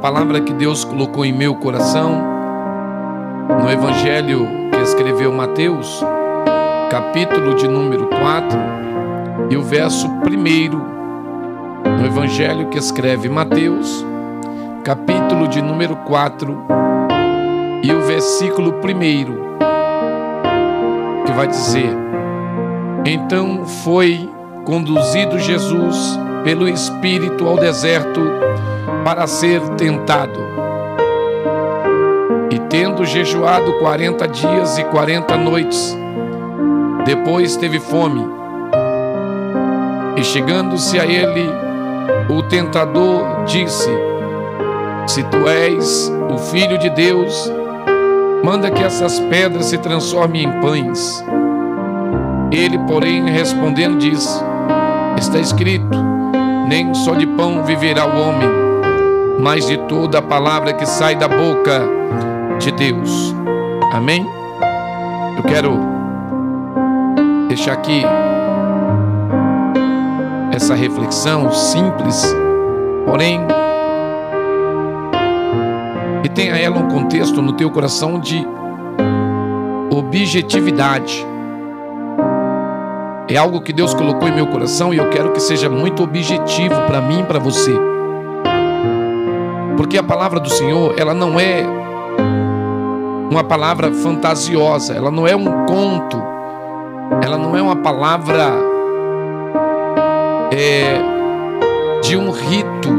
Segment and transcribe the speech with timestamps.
[0.00, 2.22] palavra que Deus colocou em meu coração,
[3.62, 6.02] no Evangelho que escreveu Mateus,
[6.90, 8.58] capítulo de número 4,
[9.50, 10.10] e o verso 1,
[11.98, 14.06] no Evangelho que escreve Mateus,
[14.84, 16.56] capítulo de número 4,
[17.82, 18.76] e o versículo 1,
[21.26, 21.94] que vai dizer:
[23.04, 24.30] Então foi
[24.64, 28.20] conduzido Jesus pelo Espírito ao deserto
[29.04, 30.38] para ser tentado.
[32.50, 35.96] E tendo jejuado quarenta dias e quarenta noites,
[37.04, 38.26] depois teve fome.
[40.16, 41.48] E chegando-se a ele,
[42.28, 43.90] o tentador disse:
[45.06, 47.50] Se tu és o filho de Deus,
[48.44, 51.24] manda que essas pedras se transformem em pães.
[52.52, 54.42] Ele, porém, respondendo, disse:
[55.16, 55.98] Está escrito:
[56.68, 58.48] Nem só de pão viverá o homem,
[59.42, 61.82] mas de toda a palavra que sai da boca
[62.58, 63.34] de Deus.
[63.92, 64.28] Amém?
[65.36, 65.78] Eu quero
[67.48, 68.04] deixar aqui
[70.52, 72.36] essa reflexão simples,
[73.06, 73.40] porém,
[76.22, 78.46] e tenha ela um contexto no teu coração de
[79.90, 81.26] objetividade.
[83.26, 86.74] É algo que Deus colocou em meu coração e eu quero que seja muito objetivo
[86.86, 87.89] para mim para você.
[89.80, 91.64] Porque a palavra do Senhor, ela não é
[93.30, 96.22] uma palavra fantasiosa, ela não é um conto,
[97.24, 98.52] ela não é uma palavra
[100.52, 101.00] é,
[102.02, 102.90] de um rito,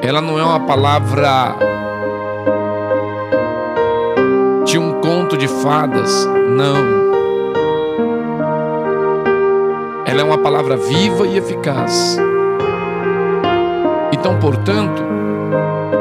[0.00, 1.56] ela não é uma palavra
[4.64, 7.12] de um conto de fadas, não.
[10.06, 12.18] Ela é uma palavra viva e eficaz.
[14.12, 15.02] Então, portanto,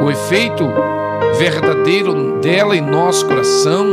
[0.04, 0.68] o efeito
[1.38, 3.88] verdadeiro dela em nosso coração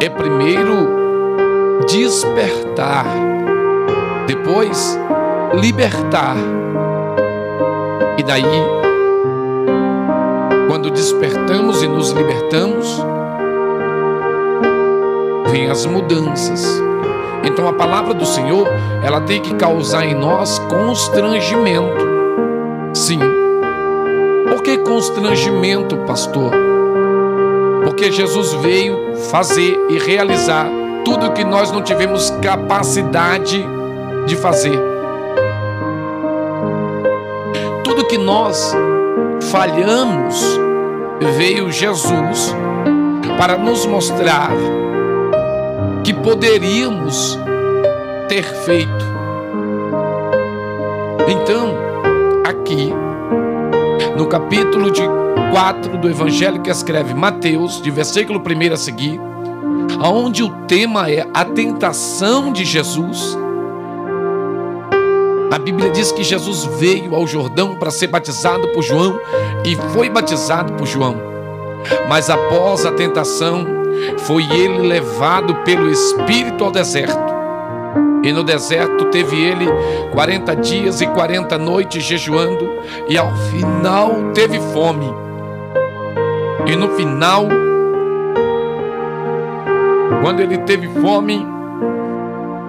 [0.00, 3.06] é primeiro despertar,
[4.26, 4.98] depois
[5.54, 6.36] libertar.
[8.18, 8.44] E daí,
[10.68, 13.02] quando despertamos e nos libertamos,
[15.50, 16.82] vem as mudanças.
[17.46, 18.66] Então a palavra do Senhor,
[19.02, 22.04] ela tem que causar em nós constrangimento.
[22.94, 23.20] Sim.
[24.48, 26.52] Por que constrangimento, pastor?
[27.84, 30.66] Porque Jesus veio fazer e realizar
[31.04, 33.64] tudo que nós não tivemos capacidade
[34.26, 34.80] de fazer.
[37.84, 38.74] Tudo que nós
[39.50, 40.42] falhamos,
[41.36, 42.54] veio Jesus
[43.38, 44.50] para nos mostrar
[46.24, 47.38] poderíamos
[48.28, 49.04] ter feito.
[51.28, 51.74] Então,
[52.46, 52.90] aqui,
[54.16, 55.02] no capítulo de
[55.52, 59.20] 4 do Evangelho que escreve Mateus, de versículo 1 a seguir,
[60.00, 63.36] aonde o tema é a tentação de Jesus.
[65.52, 69.20] A Bíblia diz que Jesus veio ao Jordão para ser batizado por João
[69.62, 71.33] e foi batizado por João.
[72.08, 73.66] Mas após a tentação,
[74.18, 77.34] foi ele levado pelo Espírito ao deserto.
[78.22, 79.66] E no deserto teve ele
[80.12, 82.70] 40 dias e 40 noites jejuando,
[83.08, 85.12] e ao final teve fome.
[86.66, 87.46] E no final,
[90.22, 91.46] quando ele teve fome,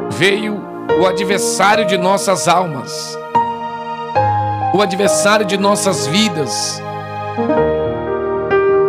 [0.09, 0.61] veio
[0.99, 3.17] o adversário de nossas almas,
[4.73, 6.83] o adversário de nossas vidas,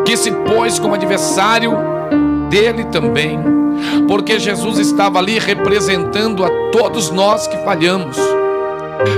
[0.07, 1.77] que se pôs como adversário
[2.49, 3.39] dele também,
[4.09, 8.17] porque Jesus estava ali representando a todos nós que falhamos.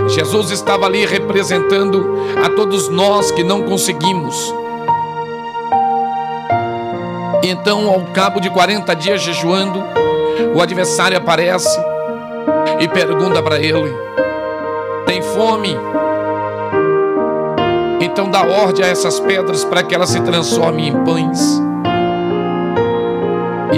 [0.09, 4.55] Jesus estava ali representando a todos nós que não conseguimos.
[7.43, 9.83] Então, ao cabo de 40 dias jejuando,
[10.55, 11.79] o adversário aparece
[12.81, 13.95] e pergunta para ele:
[15.07, 15.77] Tem fome?
[18.11, 21.69] Então dá ordem a essas pedras para que elas se transformem em pães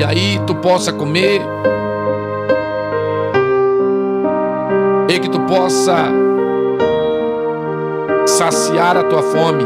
[0.00, 1.42] e aí tu possa comer
[5.08, 6.06] e que tu possa
[8.26, 9.64] saciar a tua fome.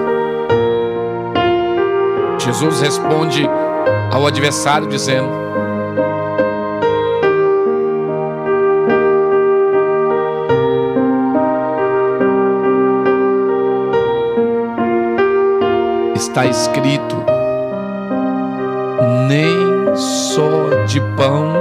[2.39, 3.49] Jesus responde
[4.11, 5.29] ao adversário dizendo:
[16.35, 17.15] Está escrito:
[19.29, 21.53] nem só de pão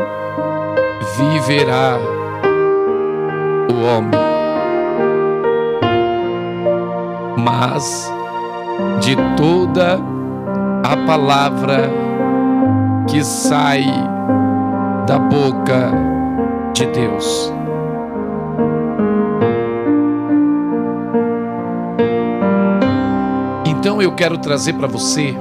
[1.16, 2.00] viverá
[3.70, 4.20] o homem,
[7.38, 8.12] mas
[9.00, 10.00] de toda
[10.84, 11.92] a palavra
[13.08, 13.86] que sai
[15.06, 15.92] da boca
[16.74, 17.54] de Deus.
[23.84, 25.36] Então eu quero trazer para você,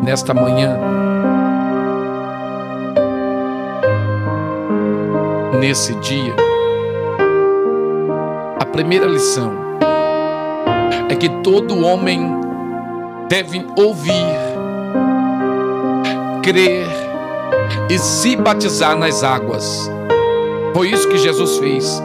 [0.00, 0.78] nesta manhã,
[5.58, 6.36] nesse dia,
[8.60, 9.52] a primeira lição
[11.10, 12.30] é que todo homem
[13.28, 14.12] deve ouvir,
[16.44, 16.86] crer
[17.90, 19.90] e se batizar nas águas.
[20.72, 22.00] Foi isso que Jesus fez.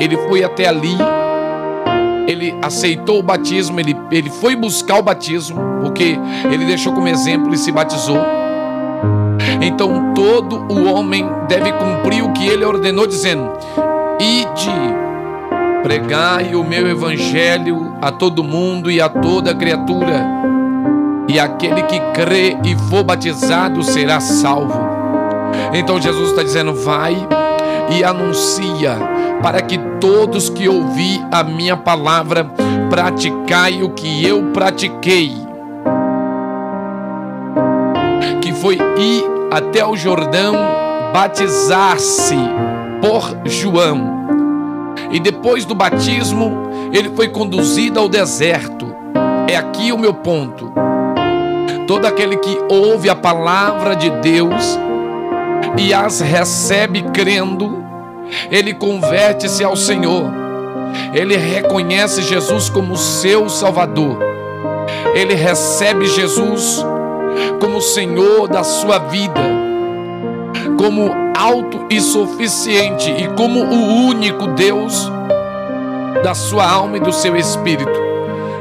[0.00, 0.98] Ele foi até ali,
[2.26, 6.18] ele aceitou o batismo, ele, ele foi buscar o batismo, porque
[6.50, 8.18] ele deixou como exemplo e se batizou.
[9.60, 13.52] Então todo o homem deve cumprir o que ele ordenou, dizendo:
[14.18, 14.70] Ide,
[15.82, 20.26] pregai o meu evangelho a todo mundo e a toda criatura,
[21.28, 24.78] e aquele que crê e for batizado será salvo.
[25.72, 27.16] Então Jesus está dizendo: Vai
[27.90, 28.96] e anuncia
[29.42, 32.44] para que todos que ouvir a minha palavra
[32.90, 35.32] praticai o que eu pratiquei.
[38.40, 40.54] Que foi ir até o Jordão
[41.12, 42.36] batizar-se
[43.00, 44.16] por João.
[45.10, 48.94] E depois do batismo, ele foi conduzido ao deserto.
[49.48, 50.72] É aqui o meu ponto.
[51.86, 54.78] Todo aquele que ouve a palavra de Deus
[55.78, 57.84] e as recebe crendo,
[58.50, 60.24] ele converte-se ao Senhor.
[61.12, 64.18] Ele reconhece Jesus como seu Salvador.
[65.14, 66.84] Ele recebe Jesus
[67.60, 69.40] como Senhor da sua vida,
[70.78, 75.10] como alto e suficiente e como o único Deus
[76.22, 78.06] da sua alma e do seu espírito.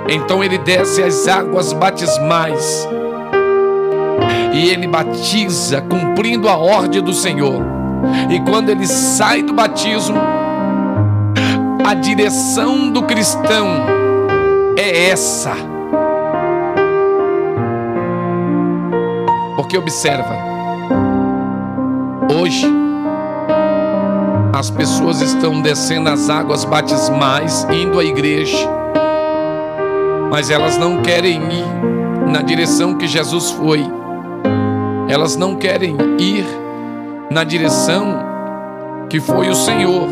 [0.09, 2.88] Então ele desce as águas batismais
[4.56, 7.62] e ele batiza cumprindo a ordem do Senhor.
[8.30, 10.18] E quando ele sai do batismo,
[11.86, 13.68] a direção do cristão
[14.78, 15.52] é essa.
[19.57, 20.38] Porque observa,
[22.34, 22.66] hoje
[24.54, 28.69] as pessoas estão descendo as águas batismais, indo à igreja,
[30.31, 33.86] mas elas não querem ir na direção que Jesus foi
[35.15, 36.45] elas não querem ir
[37.31, 38.19] na direção
[39.09, 40.09] que foi o Senhor.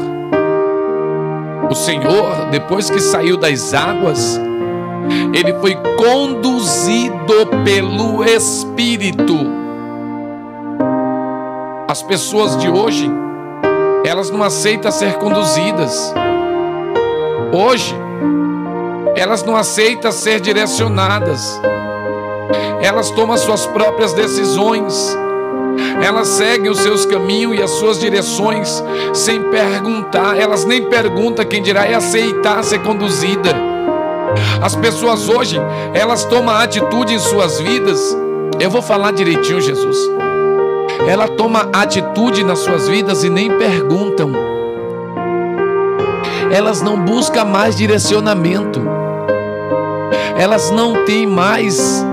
[1.69, 4.39] O Senhor, depois que saiu das águas,
[5.33, 9.35] ele foi conduzido pelo Espírito.
[11.89, 13.11] As pessoas de hoje,
[14.05, 16.13] elas não aceitam ser conduzidas.
[17.51, 17.94] Hoje,
[19.17, 21.59] elas não aceitam ser direcionadas
[22.81, 25.18] elas tomam suas próprias decisões,
[26.04, 31.62] elas seguem os seus caminhos e as suas direções sem perguntar, elas nem perguntam quem
[31.62, 33.54] dirá e aceitar ser conduzida.
[34.62, 35.60] As pessoas hoje,
[35.94, 38.18] elas tomam atitude em suas vidas.
[38.60, 39.98] Eu vou falar direitinho, Jesus.
[41.08, 44.32] Ela toma atitude nas suas vidas e nem perguntam.
[46.51, 48.82] Elas não buscam mais direcionamento.
[50.38, 52.06] Elas não têm mais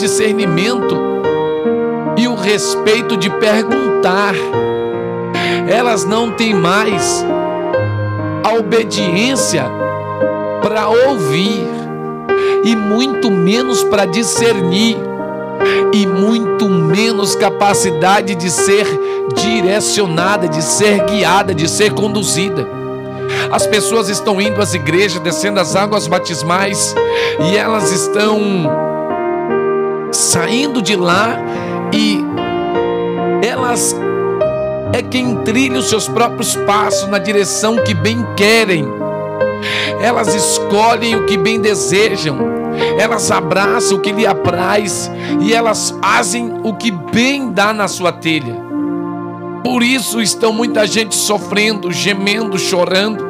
[0.00, 0.96] discernimento
[2.16, 4.34] e o respeito de perguntar.
[5.68, 7.24] Elas não têm mais
[8.42, 9.64] a obediência
[10.62, 11.66] para ouvir
[12.64, 14.96] e muito menos para discernir
[15.92, 18.86] e muito menos capacidade de ser
[19.34, 22.66] direcionada, de ser guiada, de ser conduzida.
[23.50, 26.94] As pessoas estão indo às igrejas, descendo as águas batismais
[27.40, 28.90] e elas estão
[30.20, 31.36] saindo de lá
[31.92, 32.20] e
[33.46, 33.96] elas
[34.92, 38.86] é quem trilha os seus próprios passos na direção que bem querem.
[40.02, 42.38] Elas escolhem o que bem desejam.
[42.98, 45.10] Elas abraçam o que lhe apraz
[45.40, 48.56] e elas fazem o que bem dá na sua telha.
[49.62, 53.24] Por isso estão muita gente sofrendo, gemendo, chorando.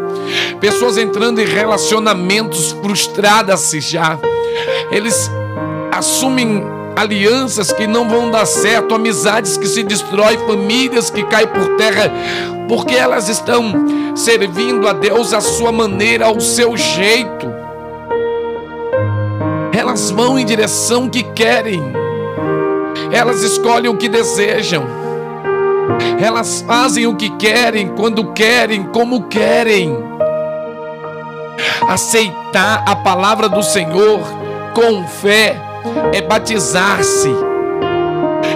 [0.60, 4.18] Pessoas entrando em relacionamentos frustradas já.
[4.92, 5.30] Eles
[5.92, 11.76] assumem alianças que não vão dar certo, amizades que se destroem, famílias que caem por
[11.76, 12.12] terra,
[12.68, 17.50] porque elas estão servindo a Deus à sua maneira, ao seu jeito.
[19.72, 21.80] Elas vão em direção que querem,
[23.10, 24.84] elas escolhem o que desejam,
[26.22, 30.10] elas fazem o que querem, quando querem, como querem.
[31.88, 34.20] Aceitar a palavra do Senhor
[34.74, 35.69] com fé
[36.12, 37.30] é batizar-se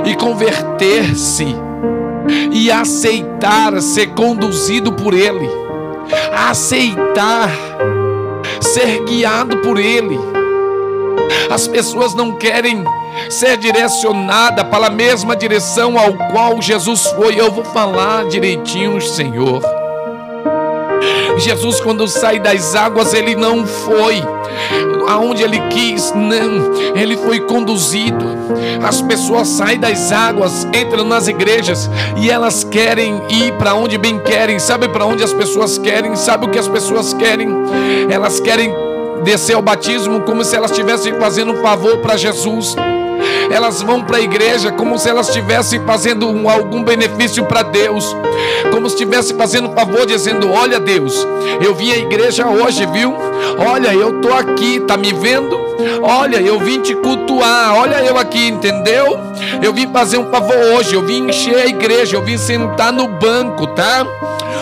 [0.05, 1.47] e converter-se
[2.53, 5.49] e aceitar ser conduzido por Ele,
[6.49, 7.51] aceitar
[8.61, 10.19] ser guiado por Ele.
[11.51, 12.85] As pessoas não querem
[13.31, 17.39] ser direcionada para a mesma direção ao qual Jesus foi.
[17.39, 19.84] Eu vou falar direitinho, Senhor.
[21.39, 24.23] Jesus, quando sai das águas, ele não foi
[25.09, 28.25] aonde ele quis, não, ele foi conduzido.
[28.83, 34.19] As pessoas saem das águas, entram nas igrejas e elas querem ir para onde bem
[34.19, 34.59] querem.
[34.59, 36.17] Sabe para onde as pessoas querem?
[36.17, 37.49] Sabe o que as pessoas querem?
[38.11, 38.73] Elas querem
[39.23, 42.77] descer ao batismo como se elas estivessem fazendo um favor para Jesus
[43.51, 48.17] elas vão para a igreja como se elas estivessem fazendo um, algum benefício para Deus,
[48.71, 51.27] como se estivessem fazendo um favor, dizendo: Olha, Deus,
[51.61, 53.15] eu vim à igreja hoje, viu?
[53.59, 55.65] Olha, eu tô aqui, tá me vendo?
[56.03, 59.19] Olha, eu vim te cultuar, olha eu aqui, entendeu?
[59.63, 63.09] Eu vim fazer um favor hoje, eu vim encher a igreja, eu vim sentar no
[63.09, 64.07] banco, tá?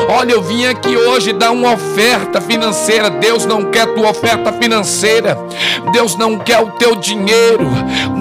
[0.08, 3.10] Olha, eu vim aqui hoje dar uma oferta financeira.
[3.10, 5.38] Deus não quer tua oferta financeira.
[5.92, 7.66] Deus não quer o teu dinheiro.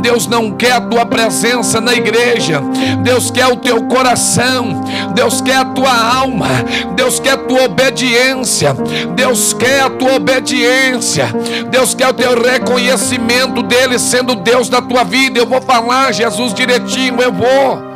[0.01, 2.61] Deus não quer a tua presença na igreja.
[3.03, 4.81] Deus quer o teu coração.
[5.13, 6.47] Deus quer a tua alma.
[6.95, 8.73] Deus quer a tua obediência.
[9.15, 11.27] Deus quer a tua obediência.
[11.69, 15.39] Deus quer o teu reconhecimento dele sendo Deus da tua vida.
[15.39, 17.21] Eu vou falar, Jesus, direitinho.
[17.21, 17.90] Eu vou.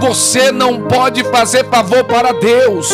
[0.00, 2.88] Você não pode fazer favor para Deus.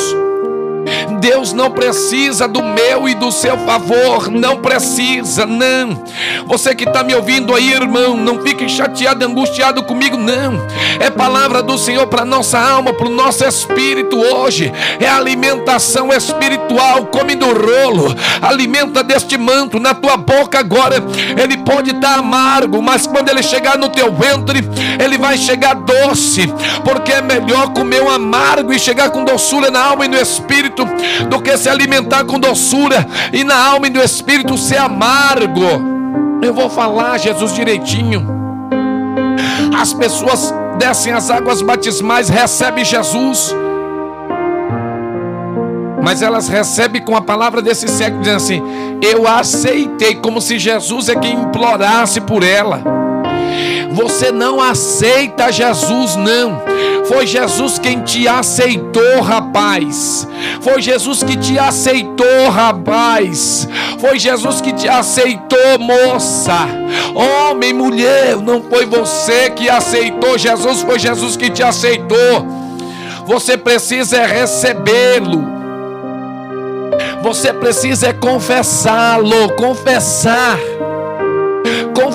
[1.20, 6.02] Deus não precisa do meu e do seu favor, não precisa, não.
[6.47, 10.66] Você que está me ouvindo aí, irmão, não fique chateado, angustiado comigo, não.
[10.99, 14.73] É palavra do Senhor para nossa alma, para o nosso espírito hoje.
[14.99, 17.06] É alimentação espiritual.
[17.06, 20.97] Come do rolo, alimenta deste manto na tua boca agora.
[21.40, 24.61] Ele pode estar tá amargo, mas quando ele chegar no teu ventre,
[25.02, 26.52] ele vai chegar doce,
[26.85, 30.79] porque é melhor comer um amargo e chegar com doçura na alma e no espírito
[31.28, 35.90] do que se alimentar com doçura e na alma e no espírito ser amargo.
[36.42, 38.26] Eu vou falar, Jesus, direitinho.
[39.78, 43.54] As pessoas descem as águas batismais, recebem Jesus,
[46.02, 48.62] mas elas recebem com a palavra desse século, dizendo assim:
[49.02, 53.00] Eu aceitei, como se Jesus é quem implorasse por ela.
[53.93, 56.62] Você não aceita Jesus, não.
[57.07, 60.29] Foi Jesus quem te aceitou, rapaz.
[60.61, 63.69] Foi Jesus que te aceitou, rapaz.
[63.99, 66.69] Foi Jesus que te aceitou, moça.
[67.14, 72.47] Homem, mulher, não foi você que aceitou Jesus, foi Jesus que te aceitou.
[73.26, 75.45] Você precisa recebê-lo.
[77.23, 80.59] Você precisa confessá-lo, confessar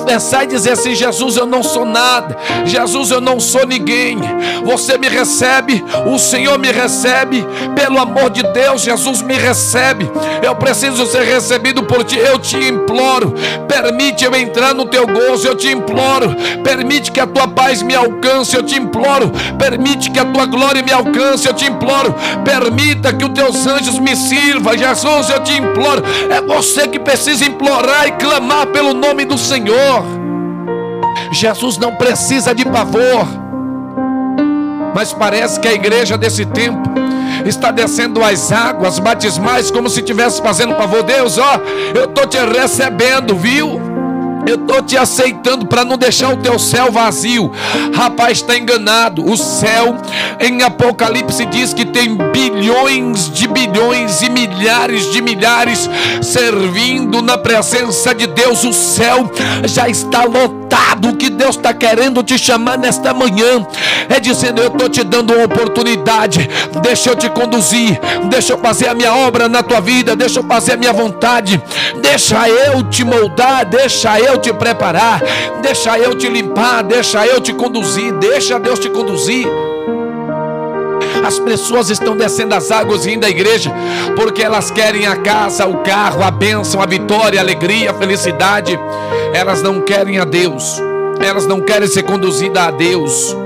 [0.06, 4.18] confessar e dizer assim: Jesus, eu não sou nada, Jesus, eu não sou ninguém.
[4.64, 7.44] Você me recebe, o Senhor me recebe,
[7.74, 10.08] pelo amor de Deus, Jesus me recebe.
[10.42, 13.34] Eu preciso ser recebido por ti, eu te imploro.
[13.66, 16.34] Permite eu entrar no teu gozo, eu te imploro.
[16.62, 19.32] Permite que a tua paz me alcance, eu te imploro.
[19.58, 22.14] Permite que a tua glória me alcance, eu te imploro.
[22.44, 26.02] Permita que os teus anjos me sirvam, Jesus, eu te imploro.
[26.30, 29.95] É você que precisa implorar e clamar pelo nome do Senhor.
[31.32, 33.26] Jesus não precisa de pavor,
[34.94, 36.88] mas parece que a igreja desse tempo
[37.44, 41.02] está descendo as águas batismais como se estivesse fazendo pavor.
[41.02, 41.60] Deus, ó,
[41.94, 43.80] eu estou te recebendo, viu?
[44.46, 47.50] Eu estou te aceitando para não deixar o teu céu vazio.
[47.92, 49.28] Rapaz, está enganado.
[49.28, 49.96] O céu,
[50.38, 55.88] em Apocalipse, diz que tem bilhões de bilhões e milhares de milhares
[56.22, 58.64] servindo na presença de Deus.
[58.64, 59.30] O céu
[59.64, 61.08] já está lotado.
[61.08, 63.66] O que Deus está querendo te chamar nesta manhã
[64.08, 66.48] é dizendo: Eu estou te dando uma oportunidade.
[66.82, 67.98] Deixa eu te conduzir.
[68.28, 70.14] Deixa eu fazer a minha obra na tua vida.
[70.14, 71.62] Deixa eu fazer a minha vontade.
[72.02, 73.64] Deixa eu te moldar.
[73.64, 75.22] Deixa eu te preparar,
[75.62, 79.46] deixa eu te limpar, deixa eu te conduzir, deixa Deus te conduzir.
[81.26, 83.74] As pessoas estão descendo as águas e indo à igreja
[84.14, 88.78] porque elas querem a casa, o carro, a bênção, a vitória, a alegria, a felicidade.
[89.34, 90.80] Elas não querem a Deus,
[91.20, 93.36] elas não querem ser conduzidas a Deus.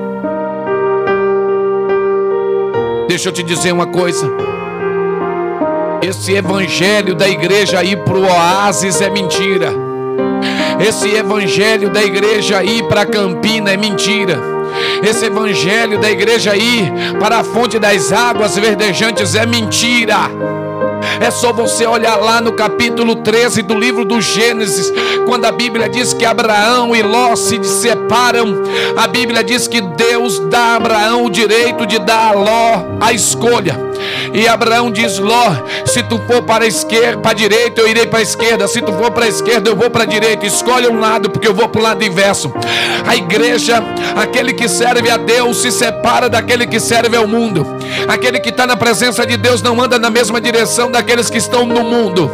[3.09, 4.31] Deixa eu te dizer uma coisa.
[6.03, 9.73] Esse evangelho da igreja ir para o oásis é mentira.
[10.87, 14.60] Esse evangelho da igreja ir para Campina é mentira.
[15.03, 20.31] Esse evangelho da igreja ir para a fonte das águas verdejantes é mentira.
[21.21, 24.93] É só você olhar lá no capítulo 13 do livro do Gênesis,
[25.27, 28.63] quando a Bíblia diz que Abraão e Ló se separam.
[28.97, 33.13] A Bíblia diz que Deus dá a Abraão o direito de dar a Ló a
[33.13, 33.90] escolha.
[34.33, 35.53] E Abraão diz: Ló,
[35.85, 38.69] se tu for para a esquerda, para a direita, eu irei para a esquerda.
[38.69, 40.47] Se tu for para a esquerda, eu vou para a direita.
[40.47, 42.53] Escolhe um lado, porque eu vou para o lado inverso.
[43.07, 43.83] A igreja,
[44.17, 47.67] aquele que serve a Deus, se separa daquele que serve ao mundo.
[48.09, 51.67] Aquele que está na presença de Deus não anda na mesma direção daqueles que estão
[51.67, 52.31] no mundo.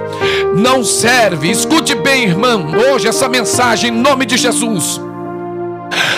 [0.55, 1.51] Não serve.
[1.51, 5.06] Escute bem, irmão, hoje essa mensagem em nome de Jesus.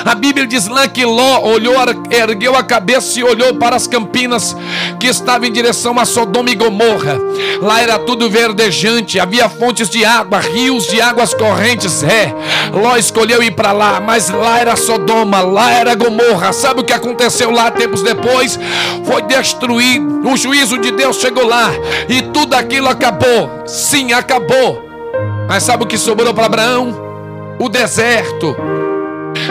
[0.05, 1.75] A Bíblia diz lá que Ló olhou,
[2.11, 4.57] ergueu a cabeça e olhou para as campinas
[4.99, 7.19] que estavam em direção a Sodoma e Gomorra.
[7.61, 12.03] Lá era tudo verdejante, havia fontes de água, rios de águas correntes.
[12.03, 12.35] É,
[12.73, 16.53] Ló escolheu ir para lá, mas lá era Sodoma, lá era Gomorra.
[16.53, 18.59] Sabe o que aconteceu lá tempos depois?
[19.05, 20.29] Foi destruído.
[20.29, 21.71] O juízo de Deus chegou lá
[22.09, 23.63] e tudo aquilo acabou.
[23.67, 24.87] Sim, acabou.
[25.49, 27.09] Mas sabe o que sobrou para Abraão?
[27.59, 28.55] O deserto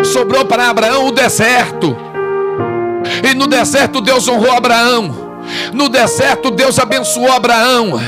[0.07, 1.95] sobrou para Abraão o deserto.
[3.23, 5.27] E no deserto Deus honrou Abraão.
[5.73, 7.99] No deserto Deus abençoou Abraão.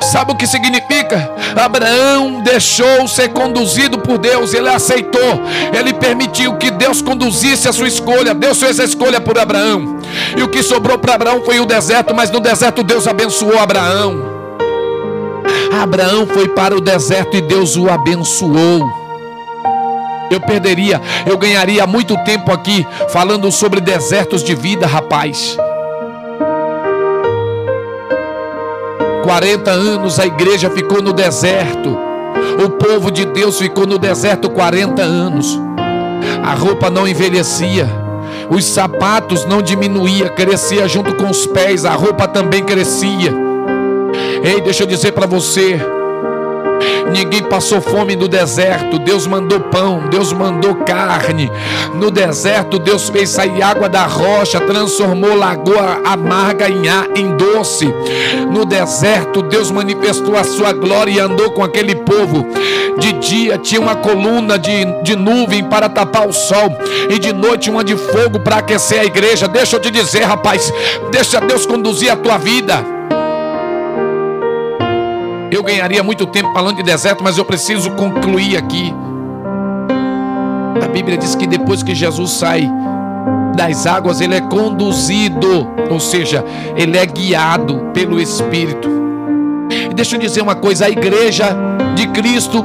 [0.00, 1.30] Sabe o que significa?
[1.54, 5.40] Abraão deixou ser conduzido por Deus, ele aceitou,
[5.76, 8.34] ele permitiu que Deus conduzisse a sua escolha.
[8.34, 9.98] Deus fez a escolha por Abraão.
[10.36, 14.36] E o que sobrou para Abraão foi o deserto, mas no deserto Deus abençoou Abraão.
[15.80, 19.05] Abraão foi para o deserto e Deus o abençoou.
[20.30, 25.56] Eu perderia, eu ganharia muito tempo aqui falando sobre desertos de vida, rapaz.
[29.22, 31.98] 40 anos a igreja ficou no deserto.
[32.64, 35.60] O povo de Deus ficou no deserto 40 anos.
[36.44, 37.88] A roupa não envelhecia.
[38.48, 43.34] Os sapatos não diminuía, crescia junto com os pés, a roupa também crescia.
[44.44, 45.80] Ei, deixa eu dizer para você,
[47.12, 48.98] Ninguém passou fome no deserto.
[48.98, 51.50] Deus mandou pão, Deus mandou carne.
[51.94, 56.82] No deserto, Deus fez sair água da rocha, transformou lagoa amarga em,
[57.16, 57.92] em doce.
[58.50, 62.46] No deserto, Deus manifestou a sua glória e andou com aquele povo.
[62.98, 66.76] De dia tinha uma coluna de, de nuvem para tapar o sol,
[67.10, 69.46] e de noite uma de fogo para aquecer a igreja.
[69.46, 70.72] Deixa eu te dizer, rapaz,
[71.10, 72.95] deixa Deus conduzir a tua vida.
[75.56, 78.92] Eu ganharia muito tempo falando de deserto, mas eu preciso concluir aqui.
[80.84, 82.70] A Bíblia diz que depois que Jesus sai
[83.56, 86.44] das águas, ele é conduzido, ou seja,
[86.76, 88.86] ele é guiado pelo Espírito.
[89.70, 91.56] E deixa eu dizer uma coisa: a igreja
[91.94, 92.62] de Cristo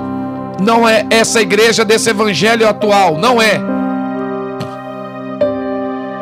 [0.60, 3.71] não é essa igreja desse evangelho atual, não é.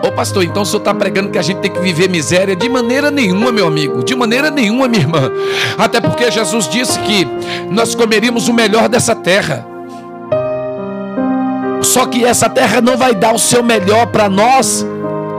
[0.01, 2.55] Ô pastor, então o senhor está pregando que a gente tem que viver miséria?
[2.55, 5.31] De maneira nenhuma, meu amigo, de maneira nenhuma, minha irmã.
[5.77, 7.27] Até porque Jesus disse que
[7.69, 9.65] nós comeríamos o melhor dessa terra.
[11.81, 14.85] Só que essa terra não vai dar o seu melhor para nós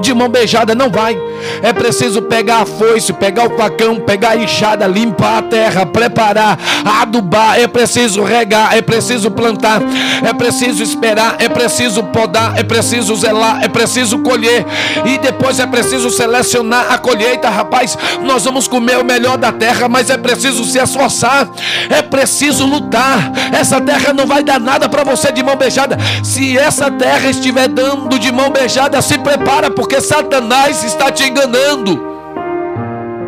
[0.01, 1.17] de mão beijada não vai.
[1.63, 6.59] É preciso pegar a foice, pegar o facão, pegar a enxada, limpar a terra, preparar,
[7.01, 7.59] adubar.
[7.59, 9.81] É preciso regar, é preciso plantar,
[10.23, 14.65] é preciso esperar, é preciso podar, é preciso zelar, é preciso colher
[15.05, 17.97] e depois é preciso selecionar a colheita, rapaz.
[18.23, 21.49] Nós vamos comer o melhor da terra, mas é preciso se esforçar,
[21.89, 23.33] é preciso lutar.
[23.53, 25.99] Essa terra não vai dar nada para você de mão beijada.
[26.23, 31.25] Se essa terra estiver dando de mão beijada, se prepara porque porque Satanás está te
[31.29, 32.01] enganando.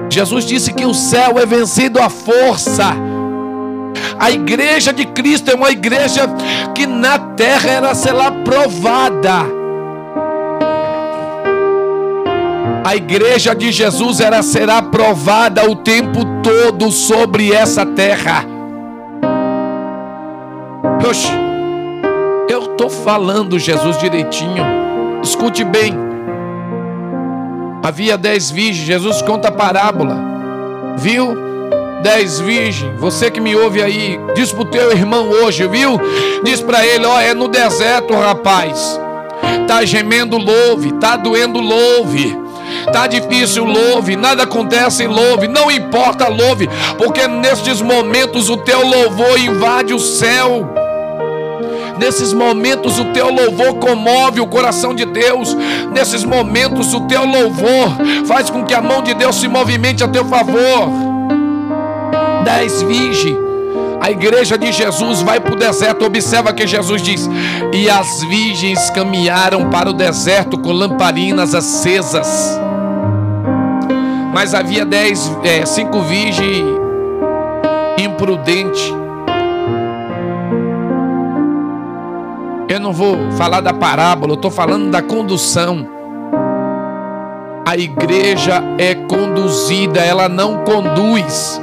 [0.08, 2.94] Jesus disse que o céu é vencido à força.
[4.16, 6.22] A igreja de Cristo é uma igreja
[6.72, 9.44] que na terra era será provada.
[12.84, 18.44] A igreja de Jesus era será provada o tempo todo sobre essa terra.
[21.08, 21.32] Oxe,
[22.48, 24.64] eu estou falando Jesus direitinho.
[25.24, 26.11] Escute bem.
[27.82, 30.16] Havia dez virgens, Jesus conta a parábola.
[30.96, 31.36] Viu?
[32.00, 36.00] Dez virgens, você que me ouve aí, diz para o teu irmão hoje, viu?
[36.44, 39.00] Diz para ele: ó, é no deserto, rapaz.
[39.66, 40.92] Tá gemendo, louve.
[40.92, 42.38] Tá doendo, louve.
[42.92, 44.16] Tá difícil, louve.
[44.16, 45.48] Nada acontece, louve.
[45.48, 46.68] Não importa, louve.
[46.96, 50.81] Porque nestes momentos o teu louvor invade o céu.
[52.02, 55.56] Nesses momentos o teu louvor comove o coração de Deus.
[55.92, 60.08] Nesses momentos o teu louvor faz com que a mão de Deus se movimente a
[60.08, 60.90] teu favor.
[62.44, 63.38] Dez virgens.
[64.00, 66.04] A igreja de Jesus vai para o deserto.
[66.04, 67.30] Observa que Jesus diz:
[67.72, 72.58] E as virgens caminharam para o deserto com lamparinas acesas.
[74.34, 76.64] Mas havia dez, é, cinco virgens
[77.96, 79.01] imprudentes.
[82.82, 85.88] Não vou falar da parábola, eu estou falando da condução.
[87.66, 91.60] A igreja é conduzida, ela não conduz.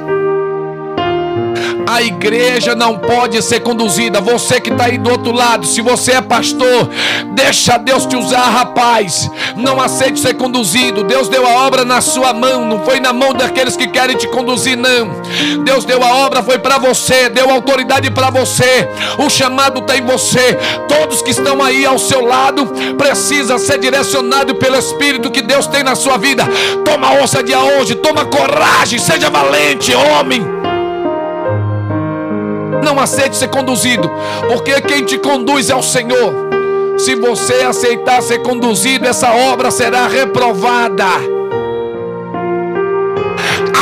[1.86, 4.20] A igreja não pode ser conduzida.
[4.20, 6.88] Você que está aí do outro lado, se você é pastor,
[7.32, 9.30] deixa Deus te usar, rapaz.
[9.56, 11.04] Não aceite ser conduzido.
[11.04, 14.28] Deus deu a obra na sua mão, não foi na mão daqueles que querem te
[14.28, 15.20] conduzir, não.
[15.64, 18.88] Deus deu a obra, foi para você, deu autoridade para você.
[19.18, 20.58] O chamado está em você.
[20.88, 25.82] Todos que estão aí ao seu lado precisa ser direcionado pelo Espírito que Deus tem
[25.82, 26.44] na sua vida.
[26.84, 30.59] Toma ousadia hoje, toma coragem, seja valente, homem.
[32.82, 34.10] Não aceite ser conduzido,
[34.48, 36.50] porque quem te conduz é o Senhor.
[36.98, 41.06] Se você aceitar ser conduzido, essa obra será reprovada.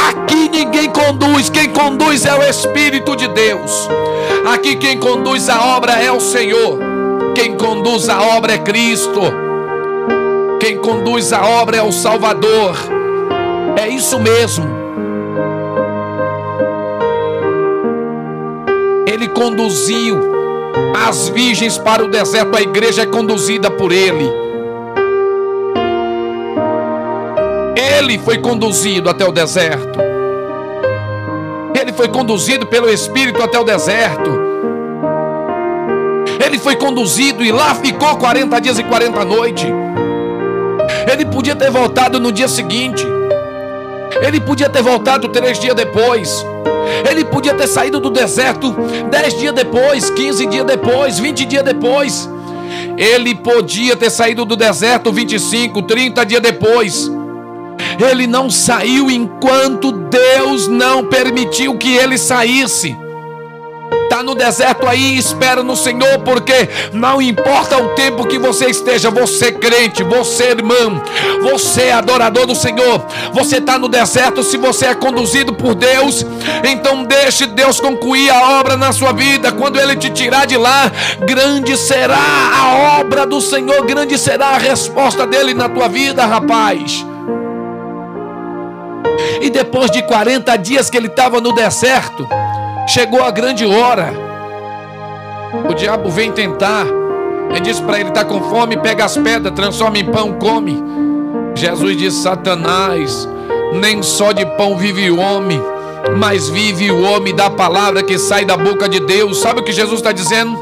[0.09, 3.89] Aqui ninguém conduz, quem conduz é o Espírito de Deus.
[4.53, 6.79] Aqui quem conduz a obra é o Senhor.
[7.35, 9.21] Quem conduz a obra é Cristo.
[10.61, 12.77] Quem conduz a obra é o Salvador.
[13.77, 14.78] É isso mesmo.
[19.39, 20.19] Conduziu
[21.07, 24.29] as virgens para o deserto, a igreja é conduzida por Ele.
[27.77, 30.01] Ele foi conduzido até o deserto.
[31.81, 34.29] Ele foi conduzido pelo Espírito até o deserto.
[36.45, 39.67] Ele foi conduzido e lá ficou 40 dias e 40 noites.
[41.13, 43.07] Ele podia ter voltado no dia seguinte.
[44.21, 46.45] Ele podia ter voltado três dias depois.
[47.09, 48.75] Ele podia ter saído do deserto
[49.11, 52.29] dez dias depois, 15 dias depois, 20 dias depois.
[52.97, 57.11] Ele podia ter saído do deserto 25, 30 dias depois.
[58.11, 62.97] Ele não saiu enquanto Deus não permitiu que ele saísse
[64.09, 69.11] está no deserto aí, espera no Senhor, porque não importa o tempo que você esteja,
[69.11, 71.03] você crente, você irmão,
[71.43, 76.25] você adorador do Senhor, você está no deserto, se você é conduzido por Deus,
[76.65, 79.53] então deixe Deus concluir a obra na sua vida.
[79.53, 80.91] Quando Ele te tirar de lá,
[81.27, 87.05] grande será a obra do Senhor, grande será a resposta dele na tua vida, rapaz.
[89.43, 92.27] E depois de 40 dias que ele estava no deserto,
[92.89, 94.13] Chegou a grande hora.
[95.69, 96.87] O diabo vem tentar.
[97.51, 100.83] Ele diz para ele: está com fome, pega as pedras, transforma em pão, come.
[101.55, 103.29] Jesus diz: Satanás,
[103.75, 105.61] nem só de pão vive o homem
[106.17, 109.41] mas vive o homem da palavra que sai da boca de Deus.
[109.41, 110.59] Sabe o que Jesus está dizendo?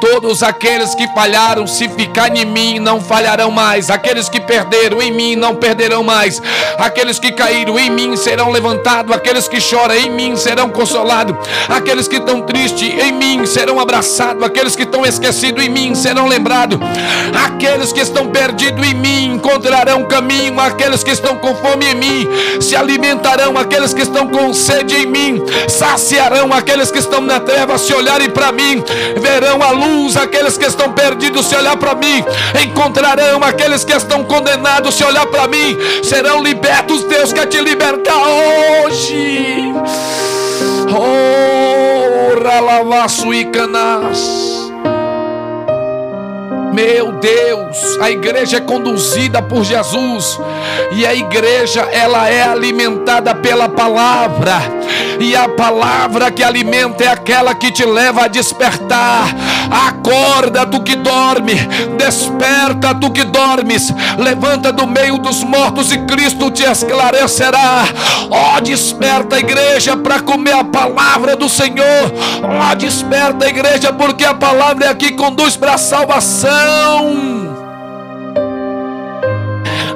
[0.00, 3.88] Todos aqueles que falharam, se ficarem em mim, não falharão mais.
[3.90, 6.42] Aqueles que perderam em mim, não perderão mais.
[6.78, 9.14] Aqueles que caíram em mim serão levantados.
[9.14, 11.36] Aqueles que choram em mim serão consolados.
[11.68, 14.42] Aqueles que estão tristes em mim serão abraçados.
[14.42, 16.78] Aqueles que estão esquecidos em mim serão lembrados.
[17.46, 20.58] Aqueles que estão perdidos em mim encontrarão caminho.
[20.60, 22.28] Aqueles que estão com fome em mim
[22.60, 23.56] se alimentarão.
[23.56, 28.30] Aqueles que estão com sede em mim, saciarão aqueles que estão na treva, se olharem
[28.30, 28.82] para mim,
[29.20, 32.24] verão a luz, aqueles que estão perdidos, se olhar para mim,
[32.62, 37.04] encontrarão aqueles que estão condenados, se olhar para mim, serão libertos.
[37.04, 39.72] Deus quer te libertar hoje.
[40.88, 44.51] Oh, ralavaço e canas.
[46.72, 50.40] Meu Deus, a igreja é conduzida por Jesus
[50.92, 54.54] e a igreja ela é alimentada pela palavra.
[55.20, 59.26] E a palavra que alimenta é aquela que te leva a despertar.
[59.88, 61.54] Acorda tu que dorme,
[61.98, 67.84] desperta tu que dormes, levanta do meio dos mortos e Cristo te esclarecerá.
[68.30, 72.12] Ó, oh, desperta a igreja para comer a palavra do Senhor.
[72.42, 77.42] Ó, oh, desperta a igreja porque a palavra é a que conduz para a salvação.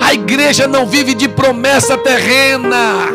[0.01, 3.09] A igreja não vive de promessa terrena.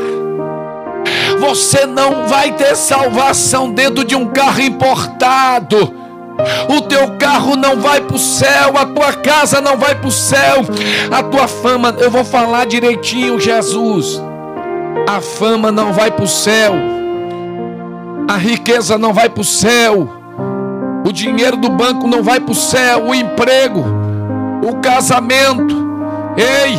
[1.39, 6.00] Você não vai ter salvação dentro de um carro importado.
[6.69, 10.11] O teu carro não vai para o céu, a tua casa não vai para o
[10.11, 10.61] céu,
[11.11, 14.21] a tua fama, eu vou falar direitinho, Jesus.
[15.07, 16.73] A fama não vai para o céu,
[18.27, 20.09] a riqueza não vai para o céu,
[21.05, 23.83] o dinheiro do banco não vai para o céu, o emprego,
[24.63, 25.89] o casamento.
[26.37, 26.77] Ei,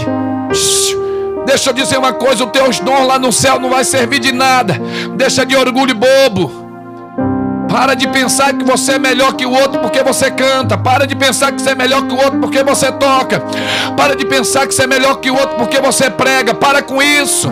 [1.45, 4.33] deixa eu dizer uma coisa: o teu dom lá no céu não vai servir de
[4.33, 4.81] nada.
[5.15, 6.62] Deixa de orgulho bobo.
[7.73, 10.77] Para de pensar que você é melhor que o outro porque você canta.
[10.77, 13.43] Para de pensar que você é melhor que o outro porque você toca.
[13.97, 16.53] Para de pensar que você é melhor que o outro porque você prega.
[16.53, 17.51] Para com isso.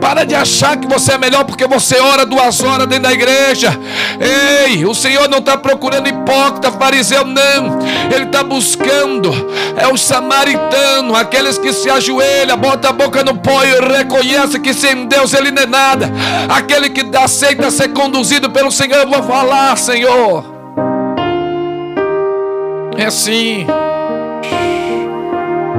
[0.00, 3.78] Para de achar que você é melhor porque você ora duas horas dentro da igreja.
[4.18, 7.78] Ei, o Senhor não está procurando hipócrita, fariseu, não.
[8.12, 9.30] Ele está buscando.
[9.76, 14.74] É o samaritano, aqueles que se ajoelham, bota a boca no pó e reconhece que
[14.74, 16.10] sem Deus ele não é nada.
[16.48, 20.44] Aquele que aceita ser conduzido pelo Senhor, eu vou falar, Senhor.
[22.96, 23.66] É sim.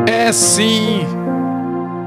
[0.08, 1.06] É sim.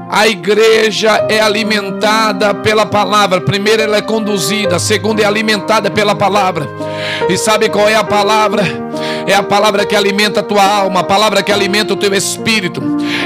[0.09, 3.41] A igreja é alimentada pela palavra.
[3.41, 4.79] Primeiro, ela é conduzida.
[4.79, 6.67] Segundo, é alimentada pela palavra.
[7.29, 8.63] E sabe qual é a palavra?
[9.27, 12.81] É a palavra que alimenta a tua alma, a palavra que alimenta o teu espírito.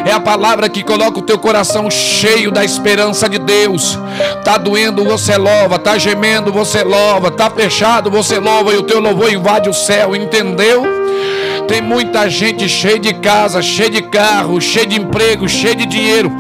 [0.06, 3.98] É a palavra que coloca o teu coração cheio da esperança de Deus.
[4.44, 9.00] Tá doendo, você louva, tá gemendo, você louva, tá fechado, você louva e o teu
[9.00, 10.84] louvor invade o céu, entendeu?
[11.70, 16.32] Tem muita gente cheia de casa, cheia de carro, cheia de emprego, cheia de dinheiro,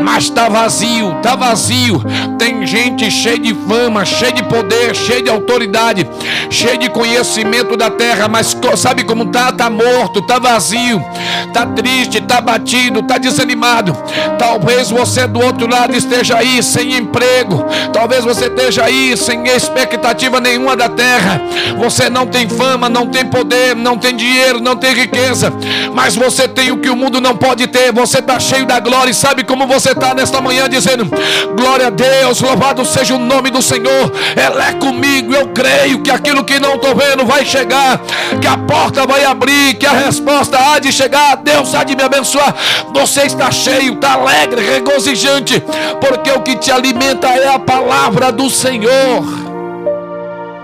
[0.00, 2.00] mas está vazio, está vazio.
[2.38, 6.08] Tem gente cheia de fama, cheia de poder, cheia de autoridade,
[6.48, 9.50] cheia de conhecimento da terra, mas sabe como tá?
[9.50, 11.04] Tá morto, tá vazio,
[11.52, 13.92] tá triste, tá batido, tá desanimado.
[14.38, 20.40] Talvez você do outro lado esteja aí sem emprego, talvez você esteja aí sem expectativa
[20.40, 21.42] nenhuma da terra.
[21.78, 25.50] Você não tem fama, não tem poder, não tem dinheiro, não não tem riqueza,
[25.94, 27.90] mas você tem o que o mundo não pode ter.
[27.92, 31.08] Você está cheio da glória e sabe como você está nesta manhã dizendo:
[31.56, 34.12] Glória a Deus, louvado seja o nome do Senhor.
[34.36, 35.34] Ele é comigo.
[35.34, 38.00] Eu creio que aquilo que não estou vendo vai chegar,
[38.40, 41.36] que a porta vai abrir, que a resposta há de chegar.
[41.36, 42.54] Deus há de me abençoar.
[42.92, 45.62] Você está cheio, está alegre, regozijante,
[46.00, 49.24] porque o que te alimenta é a palavra do Senhor.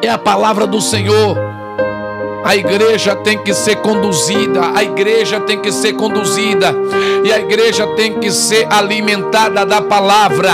[0.03, 1.52] É a palavra do Senhor.
[2.44, 6.74] A igreja tem que ser conduzida, a igreja tem que ser conduzida,
[7.24, 10.50] e a igreja tem que ser alimentada da palavra.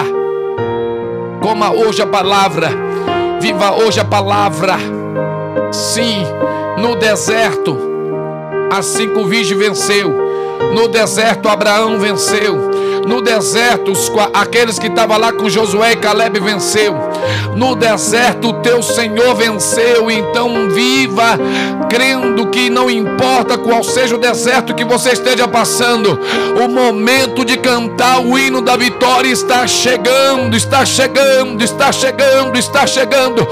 [1.40, 2.70] Coma hoje a palavra,
[3.40, 4.76] viva hoje a palavra.
[5.72, 6.24] Sim,
[6.78, 7.78] no deserto,
[8.70, 10.14] as cinco virgens venceu.
[10.74, 12.77] No deserto, Abraão venceu.
[13.08, 13.90] No deserto,
[14.34, 16.94] aqueles que estavam lá com Josué e Caleb venceu.
[17.56, 20.10] No deserto, teu Senhor venceu.
[20.10, 21.38] Então, viva
[21.88, 26.20] crendo que não importa qual seja o deserto que você esteja passando,
[26.62, 32.86] o momento de cantar o hino da vitória está chegando, está chegando, está chegando, está
[32.86, 33.48] chegando.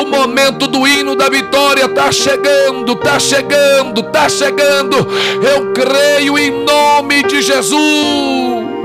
[0.00, 4.96] O momento do hino da vitória está chegando, está chegando, está chegando.
[5.42, 8.59] Eu creio em nome de Jesus.